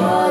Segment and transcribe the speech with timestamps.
[0.00, 0.27] Oh.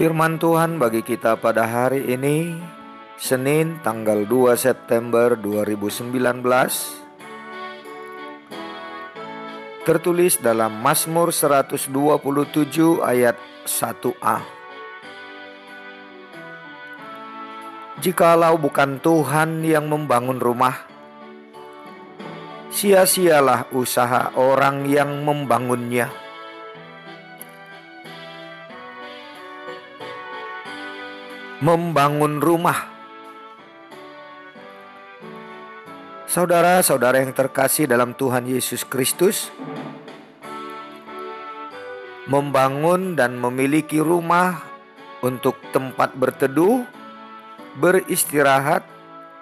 [0.00, 2.56] Firman Tuhan bagi kita pada hari ini
[3.20, 6.16] Senin tanggal 2 September 2019
[9.84, 11.92] Tertulis dalam Mazmur 127
[13.04, 13.36] ayat
[13.68, 14.38] 1a
[18.00, 20.80] Jikalau bukan Tuhan yang membangun rumah
[22.72, 26.29] Sia-sialah usaha orang yang membangunnya
[31.60, 32.88] membangun rumah.
[36.26, 39.50] Saudara-saudara yang terkasih dalam Tuhan Yesus Kristus,
[42.30, 44.62] membangun dan memiliki rumah
[45.20, 46.86] untuk tempat berteduh
[47.78, 48.82] beristirahat,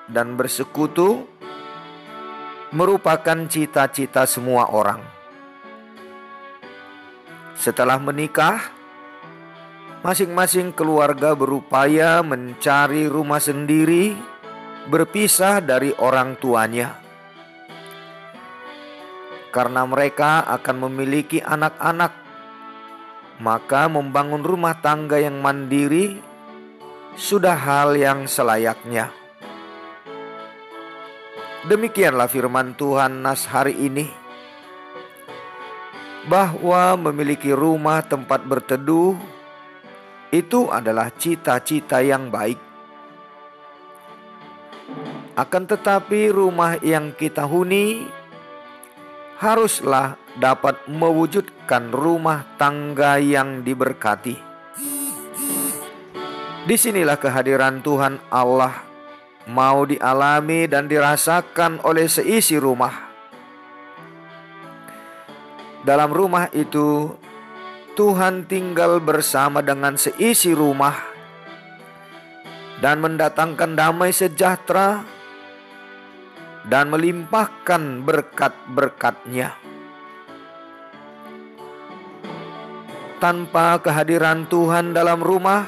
[0.08, 1.28] dan bersekutu
[2.72, 5.00] merupakan cita-cita semua orang.
[7.56, 8.72] Setelah menikah,
[9.98, 14.14] masing-masing keluarga berupaya mencari rumah sendiri,
[14.86, 16.94] berpisah dari orang tuanya,
[19.50, 22.26] karena mereka akan memiliki anak-anak.
[23.38, 26.18] Maka, membangun rumah tangga yang mandiri
[27.14, 29.14] sudah hal yang selayaknya.
[31.70, 34.10] Demikianlah firman Tuhan Nas hari ini
[36.26, 39.37] bahwa memiliki rumah tempat berteduh
[40.28, 42.60] itu adalah cita-cita yang baik.
[45.38, 48.04] Akan tetapi, rumah yang kita huni
[49.38, 54.36] haruslah dapat mewujudkan rumah tangga yang diberkati.
[56.68, 58.84] Di sinilah kehadiran Tuhan Allah
[59.48, 63.08] mau dialami dan dirasakan oleh seisi rumah.
[65.86, 67.14] Dalam rumah itu,
[67.98, 70.94] Tuhan tinggal bersama dengan seisi rumah
[72.78, 75.02] dan mendatangkan damai sejahtera
[76.70, 79.58] dan melimpahkan berkat-berkatnya.
[83.18, 85.66] Tanpa kehadiran Tuhan dalam rumah,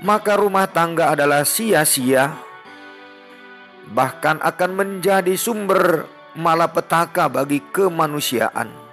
[0.00, 2.32] maka rumah tangga adalah sia-sia,
[3.92, 8.91] bahkan akan menjadi sumber malapetaka bagi kemanusiaan.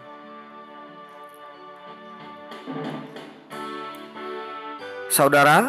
[5.20, 5.68] Saudara,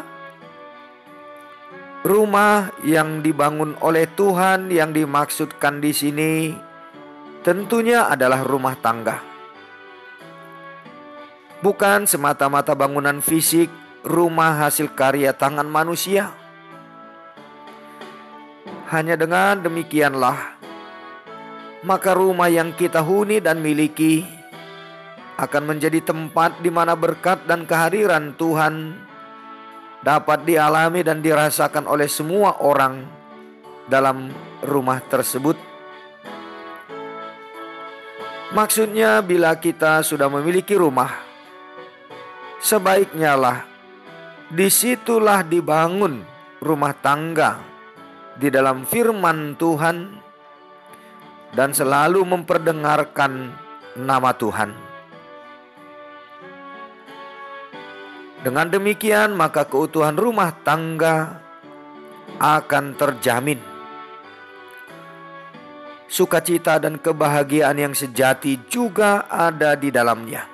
[2.06, 6.55] rumah yang dibangun oleh Tuhan yang dimaksudkan di sini
[7.43, 9.19] tentunya adalah rumah tangga.
[11.67, 13.67] Bukan semata-mata bangunan fisik,
[14.06, 16.31] rumah hasil karya tangan manusia.
[18.87, 20.62] Hanya dengan demikianlah
[21.82, 24.23] maka rumah yang kita huni dan miliki
[25.43, 29.09] akan menjadi tempat di mana berkat dan kehadiran Tuhan
[30.00, 33.05] dapat dialami dan dirasakan oleh semua orang
[33.88, 34.32] dalam
[34.64, 35.56] rumah tersebut.
[38.50, 41.23] Maksudnya, bila kita sudah memiliki rumah,
[42.58, 43.58] sebaiknya lah
[44.50, 46.26] di situlah dibangun
[46.58, 47.62] rumah tangga
[48.35, 49.96] di dalam firman Tuhan
[51.55, 53.55] dan selalu memperdengarkan
[54.03, 54.89] nama Tuhan.
[58.40, 61.40] Dengan demikian, maka keutuhan rumah tangga
[62.40, 63.60] akan terjamin.
[66.10, 70.48] Sukacita dan kebahagiaan yang sejati juga ada di dalamnya.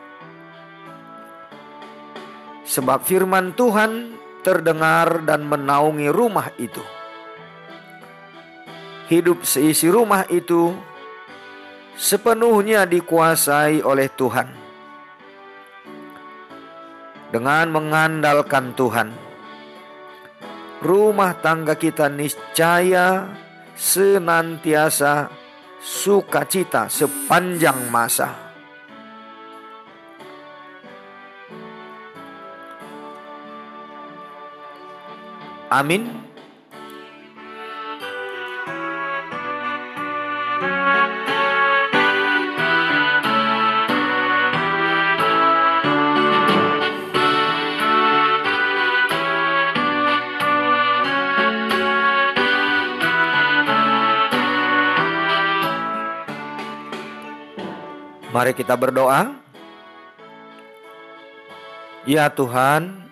[2.67, 6.83] Sebab firman Tuhan terdengar dan menaungi rumah itu
[9.07, 10.75] hidup seisi rumah itu
[11.95, 14.66] sepenuhnya dikuasai oleh Tuhan.
[17.27, 19.11] Dengan mengandalkan Tuhan,
[20.81, 23.27] rumah tangga kita niscaya
[23.75, 25.29] senantiasa
[25.83, 28.31] sukacita sepanjang masa.
[35.67, 36.26] Amin.
[58.37, 59.33] Mari kita berdoa.
[62.05, 63.09] Ya Tuhan,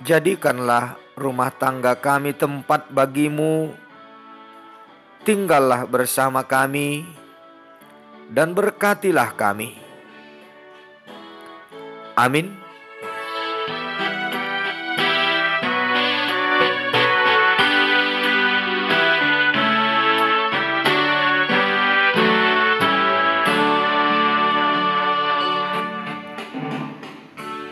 [0.00, 3.76] jadikanlah rumah tangga kami tempat bagimu.
[5.28, 7.04] Tinggallah bersama kami
[8.32, 9.76] dan berkatilah kami.
[12.16, 12.63] Amin.